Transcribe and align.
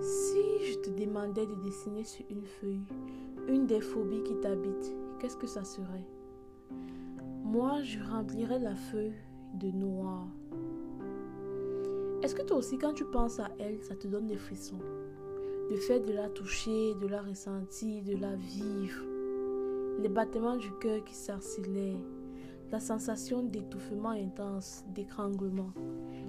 Si 0.00 0.64
je 0.64 0.78
te 0.78 0.90
demandais 0.90 1.46
de 1.46 1.54
dessiner 1.56 2.04
sur 2.04 2.24
une 2.30 2.44
feuille 2.44 2.84
une 3.48 3.66
des 3.66 3.80
phobies 3.80 4.22
qui 4.22 4.34
t'habitent, 4.36 4.94
qu'est-ce 5.18 5.36
que 5.36 5.46
ça 5.46 5.64
serait? 5.64 6.06
Moi, 7.42 7.82
je 7.82 7.98
remplirais 8.00 8.58
la 8.58 8.74
feuille 8.74 9.14
de 9.54 9.70
noir. 9.70 10.28
Est-ce 12.22 12.34
que 12.34 12.42
toi 12.42 12.58
aussi, 12.58 12.76
quand 12.78 12.92
tu 12.92 13.04
penses 13.06 13.40
à 13.40 13.48
elle, 13.58 13.82
ça 13.82 13.96
te 13.96 14.06
donne 14.06 14.26
des 14.26 14.36
frissons? 14.36 14.80
Le 15.70 15.76
fait 15.76 16.00
de 16.00 16.12
la 16.12 16.28
toucher, 16.28 16.94
de 17.00 17.06
la 17.06 17.22
ressentir, 17.22 18.04
de 18.04 18.16
la 18.16 18.34
vivre, 18.36 19.02
les 20.00 20.08
battements 20.08 20.56
du 20.56 20.70
cœur 20.80 21.02
qui 21.04 21.14
s'arcelaient, 21.14 21.96
la 22.70 22.80
sensation 22.80 23.42
d'étouffement 23.42 24.10
intense, 24.10 24.84
d'écranglement, 24.94 25.72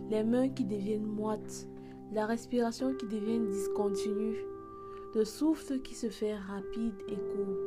les 0.09 0.23
mains 0.23 0.49
qui 0.49 0.63
deviennent 0.63 1.05
moites, 1.05 1.67
la 2.11 2.25
respiration 2.25 2.93
qui 2.95 3.05
devient 3.05 3.39
discontinue, 3.39 4.37
le 5.13 5.25
souffle 5.25 5.79
qui 5.81 5.93
se 5.93 6.09
fait 6.09 6.35
rapide 6.35 6.95
et 7.07 7.15
court. 7.15 7.57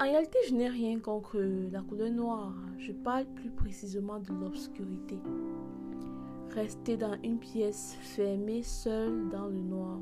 En 0.00 0.04
réalité, 0.04 0.38
je 0.48 0.54
n'ai 0.54 0.68
rien 0.68 0.98
contre 0.98 1.38
la 1.38 1.82
couleur 1.82 2.10
noire, 2.10 2.54
je 2.78 2.92
parle 2.92 3.26
plus 3.36 3.50
précisément 3.50 4.18
de 4.18 4.32
l'obscurité. 4.32 5.18
Rester 6.50 6.96
dans 6.96 7.16
une 7.22 7.38
pièce 7.38 7.96
fermée 8.00 8.62
seule 8.62 9.28
dans 9.28 9.46
le 9.46 9.60
noir. 9.60 10.00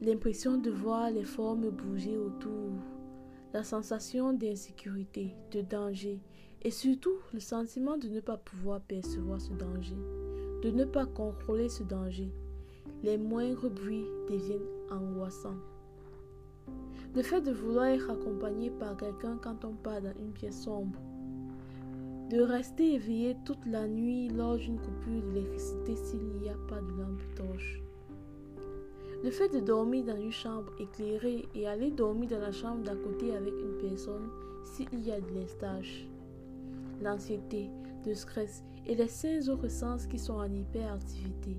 L'impression 0.00 0.56
de 0.56 0.70
voir 0.70 1.10
les 1.10 1.24
formes 1.24 1.68
bouger 1.68 2.16
autour, 2.16 2.72
la 3.52 3.62
sensation 3.62 4.32
d'insécurité, 4.32 5.34
de 5.50 5.60
danger 5.60 6.18
et 6.62 6.70
surtout 6.70 7.16
le 7.34 7.40
sentiment 7.40 7.98
de 7.98 8.08
ne 8.08 8.20
pas 8.20 8.36
pouvoir 8.36 8.80
percevoir 8.80 9.40
ce 9.40 9.52
danger 9.52 9.96
de 10.62 10.70
ne 10.70 10.84
pas 10.84 11.06
contrôler 11.06 11.68
ce 11.68 11.82
danger. 11.82 12.30
Les 13.02 13.16
moindres 13.16 13.70
bruits 13.70 14.06
deviennent 14.28 14.68
angoissants. 14.90 15.58
Le 17.14 17.22
fait 17.22 17.40
de 17.40 17.50
vouloir 17.50 17.86
être 17.86 18.10
accompagné 18.10 18.70
par 18.70 18.96
quelqu'un 18.96 19.38
quand 19.42 19.64
on 19.64 19.72
part 19.72 20.00
dans 20.00 20.14
une 20.20 20.32
pièce 20.32 20.62
sombre. 20.62 20.98
De 22.30 22.40
rester 22.40 22.94
éveillé 22.94 23.36
toute 23.44 23.66
la 23.66 23.88
nuit 23.88 24.28
lors 24.28 24.56
d'une 24.56 24.78
coupure 24.78 25.22
d'électricité 25.32 25.96
s'il 25.96 26.24
n'y 26.40 26.48
a 26.48 26.56
pas 26.68 26.80
de 26.80 26.92
lampe 26.92 27.34
torche. 27.34 27.82
Le 29.24 29.30
fait 29.30 29.48
de 29.48 29.60
dormir 29.60 30.04
dans 30.04 30.16
une 30.16 30.30
chambre 30.30 30.72
éclairée 30.78 31.48
et 31.54 31.66
aller 31.66 31.90
dormir 31.90 32.30
dans 32.30 32.38
la 32.38 32.52
chambre 32.52 32.84
d'à 32.84 32.94
côté 32.94 33.34
avec 33.34 33.52
une 33.52 33.90
personne 33.90 34.28
s'il 34.62 35.04
y 35.04 35.10
a 35.10 35.20
de 35.20 35.30
l'estage. 35.34 36.08
L'anxiété, 37.02 37.68
le 38.06 38.14
stress 38.14 38.62
et 38.86 38.94
les 38.94 39.08
cinq 39.08 39.48
autres 39.48 39.68
sens 39.68 40.06
qui 40.06 40.18
sont 40.18 40.34
en 40.34 40.52
hyperactivité. 40.52 41.56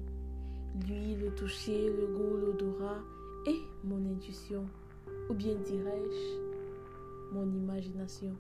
Lui, 0.87 1.15
le 1.15 1.33
toucher, 1.35 1.89
le 1.89 2.07
goût, 2.07 2.37
l'odorat 2.37 2.99
et 3.47 3.59
mon 3.83 4.05
intuition, 4.11 4.65
ou 5.29 5.33
bien 5.33 5.55
dirais-je, 5.55 7.35
mon 7.35 7.49
imagination. 7.51 8.35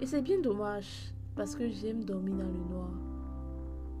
Et 0.00 0.06
c'est 0.06 0.22
bien 0.22 0.40
dommage 0.40 1.12
parce 1.34 1.54
que 1.54 1.68
j'aime 1.68 2.04
dormir 2.04 2.36
dans 2.36 2.44
le 2.44 2.74
noir. 2.74 2.90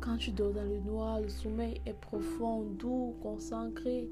Quand 0.00 0.16
tu 0.18 0.30
dors 0.30 0.52
dans 0.52 0.64
le 0.64 0.78
noir, 0.80 1.20
le 1.20 1.28
sommeil 1.28 1.80
est 1.86 1.98
profond, 1.98 2.62
doux, 2.78 3.14
concentré. 3.22 4.08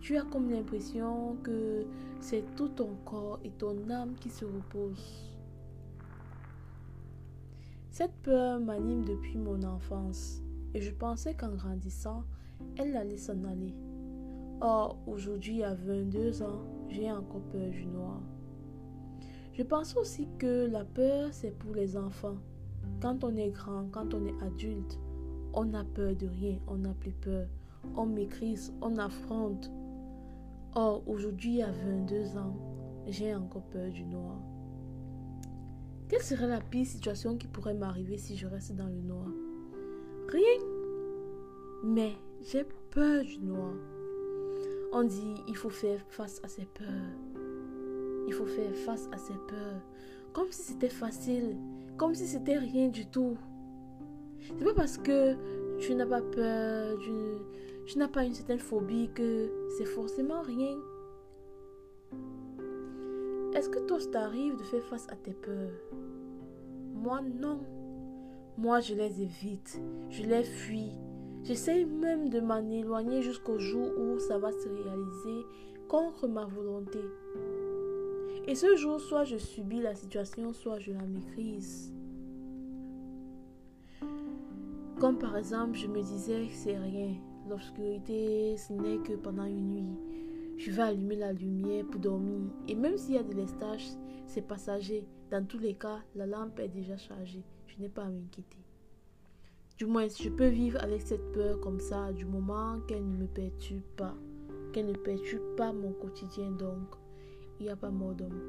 Tu 0.00 0.16
as 0.16 0.22
comme 0.22 0.50
l'impression 0.50 1.36
que 1.42 1.84
c'est 2.20 2.44
tout 2.56 2.68
ton 2.68 2.90
corps 3.04 3.40
et 3.44 3.50
ton 3.50 3.90
âme 3.90 4.14
qui 4.20 4.30
se 4.30 4.44
reposent. 4.44 5.37
Cette 7.98 8.22
peur 8.22 8.60
m'anime 8.60 9.04
depuis 9.04 9.36
mon 9.36 9.60
enfance 9.64 10.40
et 10.72 10.80
je 10.80 10.92
pensais 10.92 11.34
qu'en 11.34 11.56
grandissant, 11.56 12.22
elle 12.76 12.96
allait 12.96 13.16
s'en 13.16 13.42
aller. 13.42 13.74
Or, 14.60 15.00
aujourd'hui, 15.08 15.64
à 15.64 15.74
22 15.74 16.44
ans, 16.44 16.62
j'ai 16.88 17.10
encore 17.10 17.42
peur 17.50 17.68
du 17.68 17.86
noir. 17.86 18.20
Je 19.52 19.64
pense 19.64 19.96
aussi 19.96 20.28
que 20.38 20.68
la 20.70 20.84
peur, 20.84 21.30
c'est 21.32 21.50
pour 21.50 21.74
les 21.74 21.96
enfants. 21.96 22.36
Quand 23.02 23.24
on 23.24 23.34
est 23.34 23.50
grand, 23.50 23.88
quand 23.90 24.14
on 24.14 24.24
est 24.26 24.44
adulte, 24.44 25.00
on 25.52 25.64
n'a 25.64 25.82
peur 25.82 26.14
de 26.14 26.28
rien, 26.28 26.60
on 26.68 26.76
n'a 26.76 26.94
plus 26.94 27.10
peur. 27.10 27.48
On 27.96 28.06
maîtrise, 28.06 28.72
on 28.80 28.96
affronte. 28.98 29.72
Or, 30.76 31.02
aujourd'hui, 31.08 31.62
à 31.62 31.72
22 31.72 32.36
ans, 32.36 32.54
j'ai 33.08 33.34
encore 33.34 33.64
peur 33.64 33.90
du 33.90 34.04
noir. 34.04 34.38
Quelle 36.08 36.22
serait 36.22 36.48
la 36.48 36.60
pire 36.60 36.86
situation 36.86 37.36
qui 37.36 37.46
pourrait 37.46 37.74
m'arriver 37.74 38.16
si 38.16 38.36
je 38.36 38.46
reste 38.46 38.74
dans 38.74 38.86
le 38.86 39.02
noir? 39.02 39.26
Rien. 40.28 40.66
Mais 41.84 42.12
j'ai 42.40 42.64
peur 42.90 43.22
du 43.22 43.38
noir. 43.40 43.74
On 44.92 45.04
dit 45.04 45.34
il 45.46 45.56
faut 45.56 45.68
faire 45.68 46.00
face 46.08 46.40
à 46.42 46.48
ses 46.48 46.64
peurs. 46.64 46.86
Il 48.26 48.32
faut 48.32 48.46
faire 48.46 48.74
face 48.86 49.06
à 49.12 49.18
ses 49.18 49.34
peurs. 49.48 49.82
Comme 50.32 50.50
si 50.50 50.62
c'était 50.62 50.88
facile. 50.88 51.56
Comme 51.98 52.14
si 52.14 52.26
c'était 52.26 52.58
rien 52.58 52.88
du 52.88 53.06
tout. 53.06 53.36
C'est 54.40 54.64
pas 54.64 54.74
parce 54.74 54.96
que 54.96 55.34
tu 55.78 55.94
n'as 55.94 56.06
pas 56.06 56.22
peur, 56.22 56.98
tu, 57.00 57.10
tu 57.86 57.98
n'as 57.98 58.08
pas 58.08 58.24
une 58.24 58.34
certaine 58.34 58.58
phobie 58.58 59.10
que 59.14 59.50
c'est 59.76 59.84
forcément 59.84 60.40
rien. 60.40 60.76
Est-ce 63.54 63.68
que 63.68 63.78
ça 63.98 64.10
t'arrive 64.10 64.56
de 64.56 64.62
faire 64.62 64.84
face 64.84 65.08
à 65.08 65.16
tes 65.16 65.32
peurs? 65.32 65.72
Moi, 66.94 67.20
non. 67.22 67.60
Moi, 68.56 68.80
je 68.80 68.94
les 68.94 69.22
évite. 69.22 69.80
Je 70.10 70.22
les 70.22 70.44
fuis. 70.44 70.92
J'essaye 71.44 71.84
même 71.84 72.28
de 72.28 72.40
m'en 72.40 72.68
éloigner 72.70 73.22
jusqu'au 73.22 73.58
jour 73.58 73.90
où 73.98 74.18
ça 74.18 74.38
va 74.38 74.52
se 74.52 74.68
réaliser 74.68 75.46
contre 75.88 76.28
ma 76.28 76.44
volonté. 76.44 77.00
Et 78.46 78.54
ce 78.54 78.76
jour, 78.76 79.00
soit 79.00 79.24
je 79.24 79.36
subis 79.36 79.80
la 79.80 79.94
situation, 79.94 80.52
soit 80.52 80.78
je 80.78 80.92
la 80.92 81.06
maîtrise. 81.06 81.92
Comme 84.98 85.18
par 85.18 85.36
exemple, 85.36 85.76
je 85.76 85.86
me 85.86 86.02
disais 86.02 86.46
que 86.46 86.54
c'est 86.54 86.76
rien. 86.76 87.14
L'obscurité, 87.48 88.56
ce 88.56 88.72
n'est 88.72 88.98
que 88.98 89.12
pendant 89.12 89.44
une 89.44 89.70
nuit. 89.70 89.96
Je 90.58 90.72
vais 90.72 90.82
allumer 90.82 91.14
la 91.14 91.32
lumière 91.32 91.86
pour 91.86 92.00
dormir. 92.00 92.50
Et 92.66 92.74
même 92.74 92.98
s'il 92.98 93.14
y 93.14 93.18
a 93.18 93.22
de 93.22 93.32
l'estage, 93.32 93.86
c'est 94.26 94.42
passager. 94.42 95.06
Dans 95.30 95.46
tous 95.46 95.58
les 95.58 95.74
cas, 95.74 96.00
la 96.16 96.26
lampe 96.26 96.58
est 96.58 96.68
déjà 96.68 96.96
chargée. 96.96 97.44
Je 97.68 97.80
n'ai 97.80 97.88
pas 97.88 98.02
à 98.02 98.08
m'inquiéter. 98.08 98.58
Du 99.78 99.86
moins, 99.86 100.08
je 100.08 100.28
peux 100.28 100.48
vivre 100.48 100.82
avec 100.82 101.02
cette 101.02 101.30
peur 101.30 101.60
comme 101.60 101.78
ça, 101.78 102.12
du 102.12 102.24
moment 102.24 102.80
qu'elle 102.88 103.06
ne 103.06 103.18
me 103.18 103.26
perturbe 103.26 103.84
pas. 103.96 104.16
Qu'elle 104.72 104.86
ne 104.86 104.94
perturbe 104.94 105.54
pas 105.56 105.72
mon 105.72 105.92
quotidien, 105.92 106.50
donc 106.50 106.96
il 107.60 107.66
n'y 107.66 107.70
a 107.70 107.76
pas 107.76 107.90
mort 107.90 108.14
d'homme. 108.14 108.40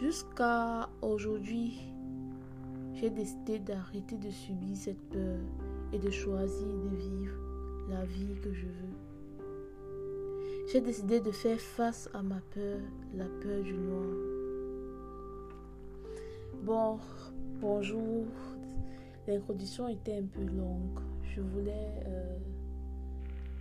Jusqu'à 0.00 0.88
aujourd'hui, 1.02 1.82
j'ai 2.94 3.10
décidé 3.10 3.58
d'arrêter 3.58 4.16
de 4.16 4.30
subir 4.30 4.74
cette 4.74 5.10
peur 5.10 5.38
et 5.92 5.98
de 5.98 6.10
choisir 6.10 6.66
de 6.66 6.96
vivre 6.96 7.36
la 7.90 8.06
vie 8.06 8.40
que 8.42 8.54
je 8.54 8.66
veux. 8.66 9.13
J'ai 10.66 10.80
décidé 10.80 11.20
de 11.20 11.30
faire 11.30 11.60
face 11.60 12.08
à 12.14 12.22
ma 12.22 12.40
peur, 12.54 12.78
la 13.14 13.26
peur 13.26 13.62
du 13.62 13.74
noir. 13.74 14.06
Bon, 16.62 16.98
bonjour. 17.60 18.24
L'introduction 19.28 19.88
était 19.88 20.16
un 20.16 20.24
peu 20.24 20.42
longue. 20.42 21.00
Je 21.22 21.42
voulais 21.42 21.92
euh, 22.06 22.38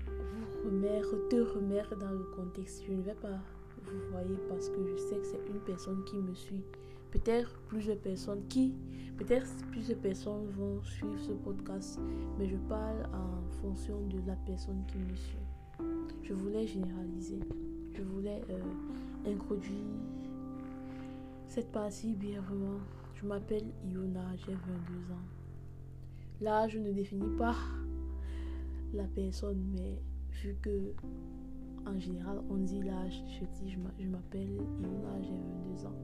vous 0.08 0.70
remettre, 0.70 1.28
te 1.28 1.36
remettre 1.36 1.98
dans 1.98 2.12
le 2.12 2.24
contexte. 2.36 2.84
Je 2.88 2.94
ne 2.94 3.02
vais 3.02 3.16
pas 3.16 3.40
vous 3.86 4.12
voyez 4.12 4.38
parce 4.48 4.70
que 4.70 4.88
je 4.88 4.96
sais 4.96 5.18
que 5.18 5.26
c'est 5.26 5.46
une 5.50 5.60
personne 5.60 6.04
qui 6.06 6.16
me 6.16 6.34
suit. 6.34 6.64
Peut-être 7.12 7.60
plusieurs 7.68 7.98
personnes 7.98 8.48
qui, 8.48 8.74
peut-être 9.18 9.46
plusieurs 9.72 10.00
personnes 10.00 10.48
vont 10.58 10.82
suivre 10.84 11.20
ce 11.20 11.34
podcast, 11.34 12.00
mais 12.40 12.48
je 12.48 12.56
parle 12.70 13.04
en 13.14 13.52
fonction 13.62 14.00
de 14.08 14.26
la 14.26 14.36
personne 14.46 14.84
qui 14.88 14.98
me 14.98 15.16
suit 15.16 15.43
je 16.24 16.34
voulais 16.34 16.66
généraliser. 16.66 17.40
Je 17.96 18.02
voulais 18.02 18.42
euh, 18.50 19.32
introduire 19.32 19.78
cette 21.48 21.72
partie 21.72 22.14
brièvement. 22.16 22.80
Je 23.16 23.26
m'appelle 23.26 23.66
Iona, 23.86 24.36
j'ai 24.38 24.54
22 24.54 25.14
ans. 25.14 25.28
Là, 26.42 26.68
je 26.68 26.80
ne 26.80 26.92
définis 26.92 27.38
pas 27.38 27.56
la 28.94 29.04
personne, 29.04 29.64
mais 29.76 30.00
vu 30.42 30.56
que 30.62 30.94
en 31.86 32.00
général 32.00 32.42
on 32.50 32.58
dit 32.58 32.82
l'âge, 32.82 33.22
je 33.28 33.46
dis 33.60 33.72
je 33.72 34.08
m'appelle 34.08 34.50
Iona, 34.82 35.22
j'ai 35.22 35.36
22 35.76 35.86
ans. 35.86 35.96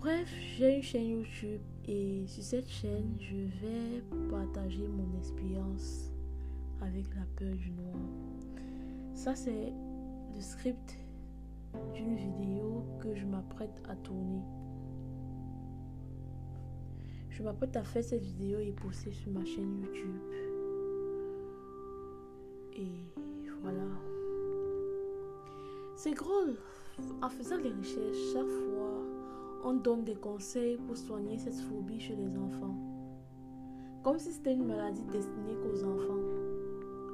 Bref, 0.00 0.32
j'ai 0.56 0.76
une 0.76 0.82
chaîne 0.82 1.08
YouTube 1.08 1.60
et 1.86 2.24
sur 2.26 2.42
cette 2.42 2.68
chaîne, 2.68 3.16
je 3.18 3.36
vais 3.36 4.02
partager 4.30 4.86
mon 4.88 5.18
expérience 5.18 6.10
avec 6.82 7.06
la 7.14 7.22
peur 7.36 7.54
du 7.54 7.70
noir. 7.70 7.96
Ça, 9.14 9.34
c'est 9.34 9.72
le 10.34 10.40
script 10.40 10.98
d'une 11.94 12.16
vidéo 12.16 12.84
que 13.00 13.14
je 13.14 13.26
m'apprête 13.26 13.82
à 13.88 13.96
tourner. 13.96 14.42
Je 17.28 17.42
m'apprête 17.42 17.76
à 17.76 17.82
faire 17.82 18.04
cette 18.04 18.22
vidéo 18.22 18.58
et 18.58 18.72
poster 18.72 19.12
sur 19.12 19.30
ma 19.32 19.44
chaîne 19.44 19.80
YouTube. 19.80 20.16
Et 22.76 22.92
voilà. 23.62 23.84
C'est 25.96 26.14
drôle. 26.14 26.56
En 27.22 27.28
faisant 27.28 27.56
les 27.56 27.70
recherches, 27.70 28.32
chaque 28.32 28.46
fois, 28.46 29.04
on 29.64 29.74
donne 29.74 30.04
des 30.04 30.16
conseils 30.16 30.76
pour 30.78 30.96
soigner 30.96 31.38
cette 31.38 31.60
phobie 31.60 32.00
chez 32.00 32.16
les 32.16 32.36
enfants. 32.36 32.76
Comme 34.02 34.18
si 34.18 34.32
c'était 34.32 34.54
une 34.54 34.66
maladie 34.66 35.04
destinée 35.12 35.56
qu'aux 35.62 35.84
enfants. 35.84 36.29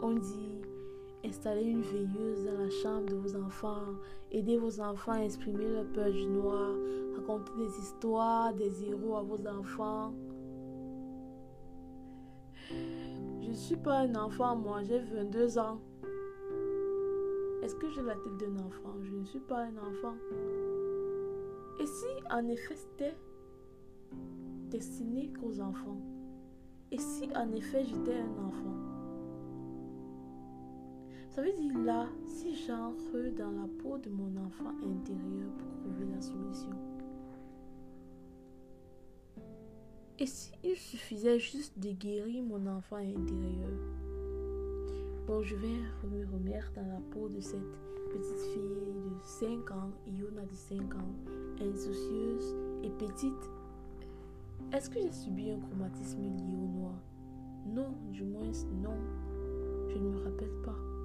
On 0.03 0.13
dit 0.13 0.61
installer 1.25 1.65
une 1.65 1.83
veilleuse 1.83 2.45
dans 2.45 2.59
la 2.59 2.71
chambre 2.71 3.07
de 3.07 3.15
vos 3.17 3.37
enfants, 3.37 3.95
aider 4.31 4.59
vos 4.59 4.81
enfants 4.81 5.13
à 5.13 5.25
exprimer 5.25 5.67
leur 5.69 5.87
peur 5.87 6.11
du 6.11 6.27
noir, 6.27 6.71
raconter 7.17 7.53
des 7.59 7.79
histoires, 7.79 8.55
des 8.55 8.85
héros 8.85 9.17
à 9.17 9.23
vos 9.23 9.47
enfants. 9.47 10.13
Je 12.71 13.49
ne 13.49 13.55
suis 13.55 13.77
pas 13.77 14.01
un 14.01 14.15
enfant, 14.15 14.57
moi, 14.57 14.83
j'ai 14.83 14.99
22 14.99 15.59
ans. 15.59 15.81
Est-ce 17.63 17.75
que 17.75 17.91
j'ai 17.91 18.03
la 18.03 18.15
tête 18.15 18.37
d'un 18.39 18.65
enfant? 18.65 18.95
Je 19.03 19.13
ne 19.13 19.25
suis 19.25 19.41
pas 19.41 19.63
un 19.63 19.77
enfant. 19.79 20.15
Et 21.81 21.87
si 21.87 22.07
en 22.31 22.47
effet 22.49 22.77
c'était 22.77 23.17
destiné 24.71 25.33
qu'aux 25.33 25.61
enfants? 25.61 26.01
Et 26.93 26.99
si 26.99 27.29
en 27.35 27.51
effet 27.53 27.85
j'étais 27.85 28.19
un 28.19 28.45
enfant? 28.47 28.96
Ça 31.37 31.43
veut 31.43 31.53
dire 31.53 31.79
là, 31.85 32.09
si 32.25 32.55
j'entre 32.55 33.13
dans 33.37 33.51
la 33.51 33.69
peau 33.83 33.99
de 33.99 34.09
mon 34.09 34.35
enfant 34.43 34.71
intérieur 34.83 35.51
pour 35.59 35.71
trouver 35.75 36.07
la 36.11 36.23
solution. 36.23 36.71
Et 40.19 40.25
si 40.25 40.53
il 40.65 40.77
suffisait 40.77 41.39
juste 41.39 41.79
de 41.79 41.91
guérir 41.91 42.43
mon 42.43 42.67
enfant 42.67 42.97
intérieur? 42.97 43.69
Bon, 45.27 45.43
je 45.43 45.57
vais 45.57 45.77
me 46.11 46.25
remettre 46.25 46.73
dans 46.73 46.87
la 46.87 47.01
peau 47.11 47.29
de 47.29 47.41
cette 47.41 47.61
petite 48.15 48.41
fille 48.55 48.95
de 49.05 49.23
5 49.23 49.71
ans, 49.73 49.91
Iona 50.07 50.41
de 50.41 50.55
5 50.55 50.95
ans, 50.95 51.15
insoucieuse 51.61 52.57
et 52.83 52.89
petite. 52.89 53.51
Est-ce 54.73 54.89
que 54.89 55.03
j'ai 55.03 55.13
subi 55.13 55.51
un 55.51 55.59
traumatisme 55.59 56.23
lié 56.23 56.57
au 56.57 56.79
noir? 56.79 56.95
Non, 57.67 57.93
du 58.11 58.25
moins 58.25 58.51
non. 58.83 58.97
Je 59.91 59.99
ne 59.99 60.09
me 60.09 60.25
rappelle 60.25 60.63
pas. 60.65 60.96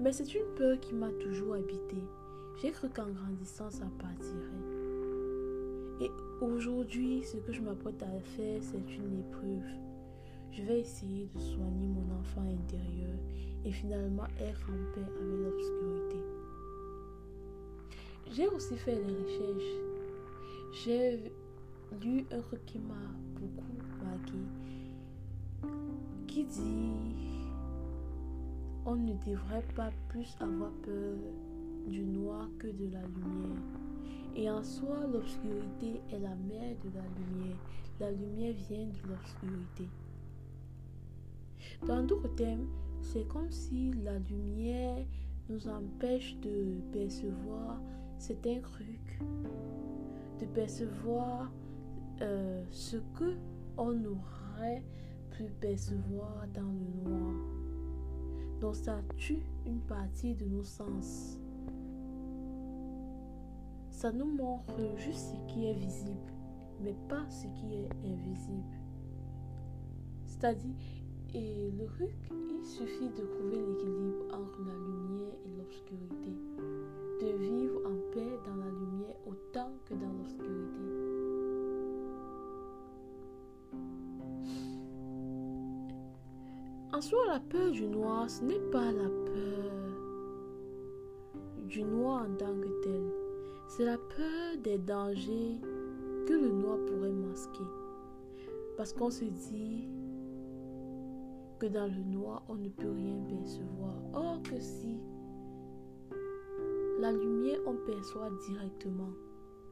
Mais 0.00 0.12
c'est 0.12 0.34
une 0.34 0.54
peur 0.56 0.78
qui 0.80 0.94
m'a 0.94 1.10
toujours 1.12 1.54
habité. 1.54 1.96
J'ai 2.60 2.70
cru 2.70 2.88
qu'en 2.88 3.08
grandissant, 3.08 3.70
ça 3.70 3.86
partirait. 3.98 4.40
Et 6.00 6.10
aujourd'hui, 6.42 7.22
ce 7.22 7.38
que 7.38 7.52
je 7.52 7.60
m'apprête 7.60 8.02
à 8.02 8.20
faire, 8.36 8.60
c'est 8.62 8.94
une 8.94 9.20
épreuve. 9.20 9.64
Je 10.52 10.62
vais 10.62 10.80
essayer 10.80 11.28
de 11.34 11.40
soigner 11.40 11.86
mon 11.88 12.18
enfant 12.18 12.42
intérieur 12.42 13.16
et 13.64 13.72
finalement 13.72 14.26
être 14.40 14.68
en 14.70 14.94
paix 14.94 15.02
avec 15.02 15.42
l'obscurité. 15.42 16.20
J'ai 18.32 18.48
aussi 18.48 18.76
fait 18.76 18.96
des 18.96 19.14
recherches. 19.14 19.74
J'ai 20.72 21.32
lu 22.02 22.26
un 22.30 22.40
truc 22.40 22.64
qui 22.66 22.78
m'a 22.78 22.94
beaucoup 23.40 23.76
marqué 24.04 24.38
qui 26.26 26.44
dit 26.44 26.92
on 28.86 28.94
ne 28.94 29.14
devrait 29.14 29.66
pas 29.74 29.90
plus 30.08 30.36
avoir 30.40 30.70
peur 30.82 31.16
du 31.88 32.04
noir 32.04 32.48
que 32.58 32.68
de 32.68 32.84
la 32.92 33.02
lumière. 33.02 33.62
Et 34.36 34.48
en 34.48 34.62
soi, 34.62 35.06
l'obscurité 35.12 36.00
est 36.12 36.20
la 36.20 36.34
mère 36.36 36.76
de 36.84 36.90
la 36.94 37.02
lumière. 37.18 37.56
La 37.98 38.12
lumière 38.12 38.54
vient 38.68 38.86
de 38.86 39.08
l'obscurité. 39.08 39.88
Dans 41.86 42.02
d'autres 42.04 42.34
thèmes, 42.36 42.68
c'est 43.00 43.26
comme 43.26 43.50
si 43.50 43.92
la 44.04 44.18
lumière 44.18 45.04
nous 45.48 45.66
empêche 45.68 46.36
de 46.40 46.80
percevoir 46.92 47.80
certains 48.18 48.60
trucs, 48.60 49.20
de 50.40 50.46
percevoir 50.46 51.50
euh, 52.20 52.62
ce 52.70 52.98
que 53.18 53.36
on 53.76 53.92
aurait 54.04 54.82
pu 55.30 55.44
percevoir 55.60 56.46
dans 56.54 56.62
le 56.62 57.10
noir. 57.10 57.55
Donc 58.60 58.74
ça 58.74 58.98
tue 59.16 59.42
une 59.66 59.80
partie 59.80 60.34
de 60.34 60.46
nos 60.46 60.64
sens. 60.64 61.38
Ça 63.90 64.12
nous 64.12 64.26
montre 64.26 64.78
juste 64.96 65.34
ce 65.34 65.52
qui 65.52 65.66
est 65.66 65.74
visible, 65.74 66.32
mais 66.82 66.94
pas 67.08 67.28
ce 67.30 67.46
qui 67.48 67.74
est 67.74 67.88
invisible. 68.04 68.76
C'est-à-dire, 70.24 70.74
et 71.34 71.70
le 71.70 71.86
truc, 71.86 72.14
il 72.30 72.64
suffit 72.64 73.08
de 73.08 73.24
trouver 73.24 73.56
l'équilibre 73.56 74.24
entre 74.32 74.60
la 74.66 74.74
lumière 74.74 75.34
et 75.44 75.56
l'obscurité. 75.58 76.36
De 77.20 77.36
vivre 77.38 77.80
en 77.86 77.96
paix 78.12 78.38
dans 78.46 78.56
la 78.56 78.70
lumière 78.70 79.16
autant 79.26 79.70
que 79.86 79.94
dans 79.94 80.12
l'obscurité. 80.12 80.95
En 86.96 87.02
soi, 87.02 87.26
la 87.26 87.40
peur 87.40 87.72
du 87.72 87.86
noir, 87.86 88.30
ce 88.30 88.42
n'est 88.42 88.70
pas 88.72 88.90
la 88.90 89.10
peur 89.26 90.00
du 91.66 91.82
noir 91.82 92.22
en 92.26 92.34
tant 92.36 92.58
que 92.58 92.80
tel. 92.82 93.02
C'est 93.68 93.84
la 93.84 93.98
peur 93.98 94.56
des 94.64 94.78
dangers 94.78 95.60
que 96.26 96.32
le 96.32 96.48
noir 96.48 96.78
pourrait 96.86 97.12
masquer. 97.12 97.66
Parce 98.78 98.94
qu'on 98.94 99.10
se 99.10 99.26
dit, 99.26 99.90
que 101.58 101.66
dans 101.66 101.86
le 101.86 102.02
noir, 102.02 102.42
on 102.48 102.54
ne 102.54 102.70
peut 102.70 102.92
rien 102.92 103.18
percevoir. 103.28 103.92
Or 104.14 104.40
que 104.42 104.58
si 104.58 104.96
la 106.98 107.12
lumière, 107.12 107.60
on 107.66 107.74
perçoit 107.74 108.30
directement. 108.48 109.12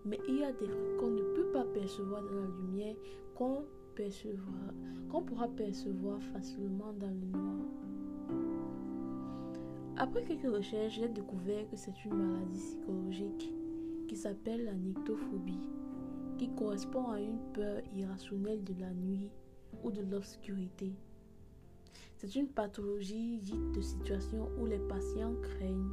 Mais 0.04 0.20
il 0.28 0.40
y 0.40 0.44
a 0.44 0.52
des 0.52 0.68
qu'on 1.00 1.08
ne 1.08 1.22
peut 1.34 1.50
pas 1.54 1.64
percevoir 1.64 2.22
dans 2.22 2.34
la 2.34 2.48
lumière, 2.60 2.96
qu'on 3.34 3.64
percevra, 3.94 4.72
qu'on 5.10 5.22
pourra 5.22 5.48
percevoir 5.48 6.20
facilement 6.32 6.92
dans 6.94 7.08
le 7.10 7.38
noir. 7.38 7.56
Après 9.96 10.24
quelques 10.24 10.52
recherches, 10.52 10.94
j'ai 10.94 11.08
découvert 11.08 11.68
que 11.70 11.76
c'est 11.76 12.04
une 12.04 12.14
maladie 12.14 12.58
psychologique 12.58 13.52
qui 14.08 14.16
s'appelle 14.16 14.64
la 14.64 14.74
nyctophobie, 14.74 15.68
qui 16.36 16.50
correspond 16.54 17.08
à 17.10 17.20
une 17.20 17.38
peur 17.52 17.80
irrationnelle 17.94 18.64
de 18.64 18.74
la 18.80 18.92
nuit 18.92 19.30
ou 19.84 19.90
de 19.90 20.02
l'obscurité. 20.02 20.92
C'est 22.16 22.34
une 22.34 22.48
pathologie 22.48 23.38
dite 23.38 23.72
de 23.72 23.80
situation 23.80 24.48
où 24.58 24.66
les 24.66 24.78
patients 24.78 25.34
craignent 25.42 25.92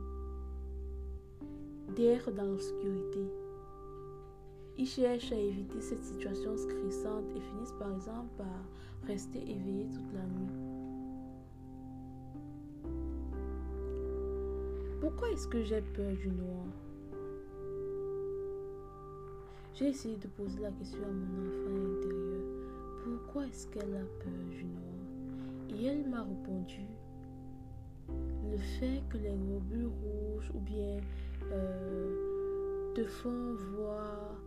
d'être 1.96 2.32
dans 2.32 2.46
l'obscurité. 2.46 3.41
Ils 4.78 4.88
cherchent 4.88 5.32
à 5.32 5.38
éviter 5.38 5.82
cette 5.82 6.04
situation 6.04 6.58
stressante 6.58 7.26
et 7.36 7.40
finissent 7.40 7.76
par 7.78 7.94
exemple 7.94 8.30
par 8.38 9.08
rester 9.08 9.40
éveillés 9.40 9.88
toute 9.92 10.14
la 10.14 10.26
nuit. 10.26 10.72
Pourquoi 15.00 15.30
est-ce 15.32 15.48
que 15.48 15.64
j'ai 15.64 15.82
peur 15.82 16.12
du 16.14 16.30
noir? 16.30 16.66
J'ai 19.74 19.88
essayé 19.88 20.18
de 20.18 20.28
poser 20.28 20.60
la 20.62 20.72
question 20.72 21.00
à 21.04 21.12
mon 21.12 21.48
enfant 21.48 21.98
intérieur. 21.98 22.44
Pourquoi 23.04 23.48
est-ce 23.48 23.68
qu'elle 23.68 23.96
a 23.96 24.24
peur 24.24 24.44
du 24.52 24.66
noir? 24.66 24.92
Et 25.70 25.86
elle 25.86 26.08
m'a 26.10 26.22
répondu, 26.22 26.86
le 28.52 28.58
fait 28.58 29.02
que 29.10 29.18
les 29.18 29.34
globules 29.34 29.88
rouges 29.88 30.52
ou 30.54 30.60
bien 30.60 31.00
euh, 31.52 32.94
te 32.94 33.06
font 33.06 33.56
voir, 33.76 34.41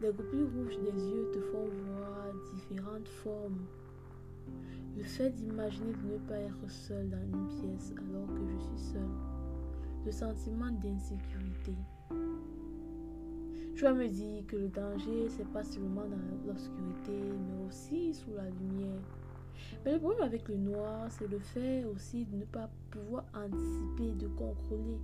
les 0.00 0.12
globules 0.12 0.48
rouges 0.54 0.78
des 0.78 1.10
yeux 1.10 1.30
te 1.32 1.40
font 1.40 1.66
voir 1.66 2.32
différentes 2.54 3.08
formes. 3.08 3.66
Le 4.96 5.02
fait 5.02 5.30
d'imaginer 5.30 5.92
de 5.92 6.12
ne 6.12 6.18
pas 6.18 6.38
être 6.38 6.70
seul 6.70 7.08
dans 7.08 7.20
une 7.20 7.48
pièce 7.48 7.92
alors 7.96 8.28
que 8.28 8.46
je 8.46 8.58
suis 8.58 8.92
seul. 8.92 9.08
Le 10.06 10.12
sentiment 10.12 10.70
d'insécurité. 10.70 11.74
Tu 13.74 13.82
vas 13.82 13.92
me 13.92 14.08
dire 14.08 14.46
que 14.46 14.56
le 14.56 14.68
danger, 14.68 15.28
c'est 15.28 15.48
pas 15.52 15.64
seulement 15.64 16.04
dans 16.06 16.46
l'obscurité, 16.46 17.12
mais 17.12 17.66
aussi 17.66 18.14
sous 18.14 18.34
la 18.34 18.50
lumière. 18.50 19.02
Mais 19.84 19.92
le 19.92 19.98
problème 19.98 20.22
avec 20.22 20.48
le 20.48 20.56
noir, 20.56 21.06
c'est 21.10 21.28
le 21.28 21.38
fait 21.38 21.84
aussi 21.84 22.24
de 22.24 22.36
ne 22.36 22.44
pas 22.44 22.70
pouvoir 22.90 23.24
anticiper, 23.34 24.14
de 24.14 24.28
contrôler. 24.28 24.98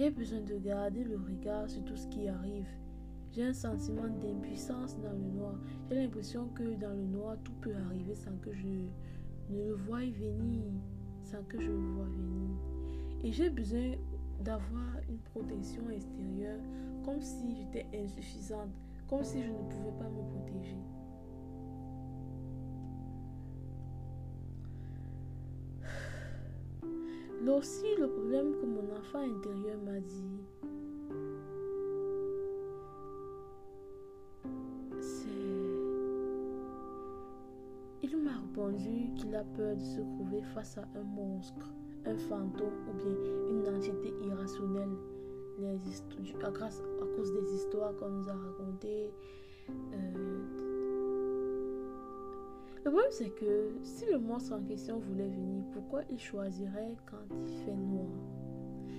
J'ai 0.00 0.08
besoin 0.08 0.40
de 0.40 0.56
garder 0.56 1.04
le 1.04 1.18
regard 1.18 1.68
sur 1.68 1.84
tout 1.84 1.94
ce 1.94 2.06
qui 2.06 2.26
arrive. 2.26 2.66
J'ai 3.32 3.44
un 3.44 3.52
sentiment 3.52 4.08
d'impuissance 4.08 4.98
dans 4.98 5.12
le 5.12 5.28
noir. 5.38 5.56
J'ai 5.90 5.96
l'impression 5.96 6.48
que 6.54 6.62
dans 6.80 6.94
le 6.94 7.04
noir, 7.04 7.36
tout 7.44 7.52
peut 7.60 7.74
arriver 7.74 8.14
sans 8.14 8.34
que 8.38 8.50
je 8.50 8.66
ne 9.50 9.62
le 9.62 9.74
voie 9.74 9.98
venir, 9.98 10.64
sans 11.22 11.42
que 11.42 11.60
je 11.60 11.68
le 11.68 11.76
voie 11.76 12.06
venir. 12.06 12.48
Et 13.24 13.30
j'ai 13.30 13.50
besoin 13.50 13.92
d'avoir 14.42 15.02
une 15.06 15.18
protection 15.18 15.90
extérieure, 15.90 16.60
comme 17.04 17.20
si 17.20 17.56
j'étais 17.56 17.86
insuffisante, 17.94 18.70
Comme 19.06 19.22
si 19.22 19.42
je 19.42 19.50
ne 19.50 19.68
pouvais 19.68 19.98
pas 19.98 20.08
me 20.08 20.22
protéger. 20.30 20.78
Là 27.42 27.56
aussi, 27.56 27.86
le 27.98 28.06
problème 28.06 28.52
que 28.60 28.66
mon 28.66 28.84
enfant 28.98 29.20
intérieur 29.20 29.78
m'a 29.84 29.98
dit, 30.00 30.40
Il 38.02 38.16
m'a 38.16 38.32
répondu 38.32 39.12
qu'il 39.14 39.34
a 39.36 39.44
peur 39.44 39.76
de 39.76 39.84
se 39.84 40.00
trouver 40.00 40.42
face 40.54 40.78
à 40.78 40.88
un 40.98 41.02
monstre, 41.02 41.72
un 42.06 42.16
fantôme 42.16 42.72
ou 42.88 42.92
bien 42.94 43.14
une 43.50 43.74
entité 43.74 44.12
irrationnelle. 44.26 44.96
À 46.42 47.16
cause 47.16 47.32
des 47.32 47.54
histoires 47.54 47.94
qu'on 47.96 48.08
nous 48.08 48.28
a 48.28 48.32
racontées. 48.32 49.12
Problème, 52.90 53.10
c'est 53.12 53.30
que 53.30 53.70
si 53.82 54.04
le 54.10 54.18
monstre 54.18 54.52
en 54.52 54.62
question 54.62 54.98
voulait 54.98 55.28
venir, 55.28 55.62
pourquoi 55.72 56.02
il 56.10 56.18
choisirait 56.18 56.96
quand 57.06 57.22
il 57.30 57.48
fait 57.64 57.76
noir? 57.76 58.08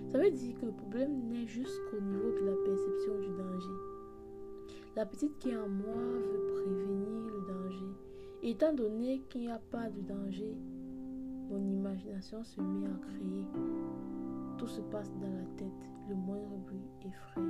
Ça 0.07 0.17
veut 0.17 0.31
dire 0.31 0.57
que 0.59 0.65
le 0.65 0.71
problème 0.71 1.27
n'est 1.27 1.45
jusqu'au 1.45 1.99
niveau 1.99 2.31
de 2.31 2.45
la 2.45 2.55
perception 2.65 3.19
du 3.19 3.37
danger. 3.37 3.77
La 4.95 5.05
petite 5.05 5.37
qui 5.39 5.49
est 5.49 5.57
en 5.57 5.67
moi 5.67 5.93
veut 5.95 6.53
prévenir 6.53 7.27
le 7.27 7.47
danger. 7.47 7.95
Étant 8.43 8.73
donné 8.73 9.23
qu'il 9.29 9.41
n'y 9.41 9.51
a 9.51 9.61
pas 9.71 9.89
de 9.89 10.01
danger, 10.01 10.55
mon 11.49 11.69
imagination 11.69 12.43
se 12.43 12.61
met 12.61 12.87
à 12.87 12.97
créer. 13.07 13.45
Tout 14.57 14.67
se 14.67 14.81
passe 14.81 15.11
dans 15.19 15.33
la 15.33 15.45
tête, 15.57 15.89
le 16.07 16.15
moindre 16.15 16.57
bruit 16.65 16.87
effraie. 17.05 17.41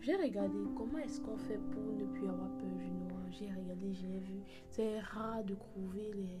J'ai 0.00 0.16
regardé 0.16 0.56
comment 0.76 0.98
est-ce 0.98 1.20
qu'on 1.20 1.36
fait 1.36 1.60
pour 1.72 1.82
ne 1.82 2.06
plus 2.06 2.26
avoir 2.26 2.48
peur 2.56 2.74
du 2.78 2.90
noir? 2.90 3.20
J'ai 3.30 3.50
regardé, 3.50 3.92
j'ai 3.92 4.18
vu. 4.18 4.40
C'est 4.70 4.98
rare 5.00 5.44
de 5.44 5.54
trouver 5.54 6.10
les, 6.14 6.40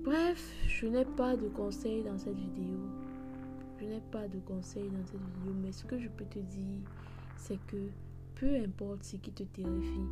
Bref, 0.05 0.53
je 0.67 0.87
n'ai 0.87 1.05
pas 1.05 1.37
de 1.37 1.47
conseils 1.47 2.03
dans 2.03 2.19
cette 2.19 2.37
vidéo. 2.37 2.77
Je 3.79 3.85
n'ai 3.85 4.01
pas 4.11 4.27
de 4.27 4.41
conseils 4.41 4.91
dans 4.91 5.07
cette 5.07 5.21
vidéo, 5.21 5.55
mais 5.63 5.71
ce 5.71 5.85
que 5.85 5.97
je 5.97 6.09
peux 6.09 6.25
te 6.25 6.41
dire, 6.41 6.81
c'est 7.37 7.59
que 7.69 7.89
peu 8.35 8.57
importe 8.57 9.05
ce 9.05 9.17
qui 9.17 9.31
te 9.31 9.45
terrifie, 9.45 10.09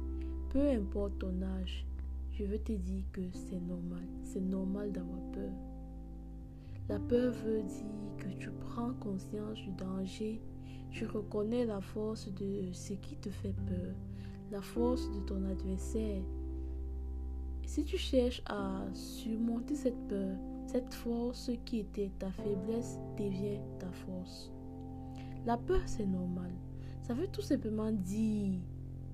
peu 0.50 0.68
importe 0.70 1.18
ton 1.18 1.42
âge, 1.42 1.85
je 2.30 2.44
veux 2.44 2.59
te 2.59 2.70
dire 2.70 3.02
que 3.12 3.23
c'est 3.32 3.61
normal. 3.61 4.06
C'est 4.23 4.40
normal 4.40 4.92
d'avoir 4.92 5.18
peur. 5.32 5.52
La 6.88 7.00
peur 7.00 7.32
veut 7.44 7.62
dire 7.62 8.16
que 8.18 8.28
tu 8.38 8.50
prends 8.50 8.92
conscience 8.94 9.59
du 9.59 9.73
danger, 9.73 10.40
tu 10.92 11.04
reconnais 11.04 11.64
la 11.64 11.80
force 11.80 12.32
de 12.35 12.73
ce 12.73 12.92
qui 12.92 13.16
te 13.16 13.28
fait 13.28 13.54
peur, 13.66 13.94
la 14.52 14.62
force 14.62 15.11
de 15.11 15.18
ton 15.26 15.44
adversaire. 15.47 16.23
Si 17.71 17.85
tu 17.85 17.97
cherches 17.97 18.43
à 18.47 18.83
surmonter 18.95 19.77
cette 19.77 20.09
peur, 20.09 20.37
cette 20.67 20.93
force 20.93 21.53
qui 21.65 21.79
était 21.79 22.11
ta 22.19 22.29
faiblesse 22.33 22.99
devient 23.17 23.61
ta 23.79 23.87
force. 23.93 24.50
La 25.47 25.57
peur, 25.57 25.81
c'est 25.87 26.05
normal. 26.05 26.50
Ça 27.05 27.15
veut 27.15 27.29
tout 27.29 27.43
simplement 27.43 27.93
dire, 27.93 28.59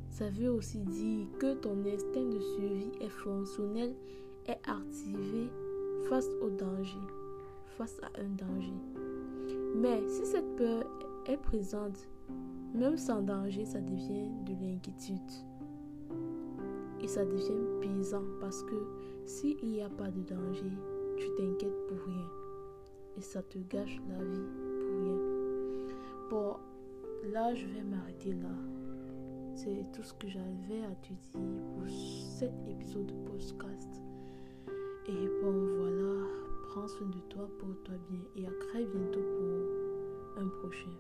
ça 0.09 0.31
veut 0.31 0.51
aussi 0.51 0.79
dire 0.79 1.27
que 1.39 1.53
ton 1.53 1.85
instinct 1.85 2.31
de 2.31 2.41
survie 2.41 2.93
est 3.03 3.11
fonctionnel, 3.11 3.95
est 4.47 4.61
activé 4.67 5.51
face 6.09 6.31
au 6.41 6.49
danger 6.49 6.97
face 7.77 8.01
à 8.01 8.21
un 8.23 8.29
danger. 8.31 8.73
Mais 9.75 10.01
si 10.09 10.25
cette 10.25 10.57
peur 10.57 10.83
est 11.27 11.37
présente, 11.37 12.09
même 12.73 12.97
sans 12.97 13.21
danger, 13.21 13.67
ça 13.67 13.83
devient 13.83 14.31
de 14.47 14.53
l'inquiétude 14.53 15.46
et 17.03 17.09
ça 17.09 17.25
devient 17.25 17.67
pesant 17.81 18.25
parce 18.41 18.63
que 18.63 18.77
s'il 19.25 19.57
n'y 19.69 19.83
a 19.83 19.89
pas 19.89 20.11
de 20.11 20.23
danger, 20.23 20.73
tu 21.17 21.27
t'inquiètes 21.37 21.87
pour 21.89 21.99
rien 22.07 22.31
et 23.17 23.21
ça 23.21 23.43
te 23.43 23.59
gâche 23.59 24.01
la 24.09 24.23
vie 24.25 24.47
pour 24.81 25.01
rien. 25.03 25.19
Bon, 26.31 26.57
là, 27.33 27.55
je 27.55 27.67
vais 27.67 27.83
m'arrêter 27.83 28.33
là. 28.35 28.55
C'est 29.55 29.91
tout 29.93 30.03
ce 30.03 30.13
que 30.15 30.29
j'avais 30.29 30.83
à 30.85 30.95
te 30.97 31.09
dire 31.09 31.41
pour 31.75 31.89
cet 31.89 32.53
épisode 32.69 33.07
de 33.07 33.31
podcast. 33.31 34.03
Et 35.09 35.29
bon, 35.43 35.53
voilà, 35.79 36.27
prends 36.69 36.89
soin 36.89 37.07
de 37.07 37.21
toi, 37.31 37.49
pour 37.59 37.69
toi 37.85 37.95
bien 38.11 38.21
et 38.37 38.47
à 38.47 38.51
très 38.69 38.85
bientôt 38.85 39.21
pour 39.21 40.43
un 40.43 40.49
prochain. 40.61 40.91